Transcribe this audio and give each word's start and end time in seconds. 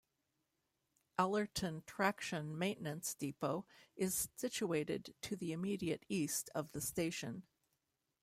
Allerton 1.19 1.83
Traction 1.85 2.57
Maintenance 2.57 3.13
Depot 3.13 3.67
is 3.95 4.29
situated 4.35 5.13
to 5.21 5.35
the 5.35 5.51
immediate 5.51 6.05
east 6.09 6.49
of 6.55 6.71
the 6.71 6.81
station. 6.81 7.43